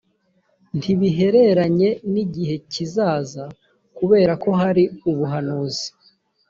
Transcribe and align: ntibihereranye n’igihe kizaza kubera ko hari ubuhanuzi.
ntibihereranye 0.77 1.89
n’igihe 2.11 2.55
kizaza 2.71 3.43
kubera 3.97 4.33
ko 4.43 4.49
hari 4.61 4.83
ubuhanuzi. 5.09 5.87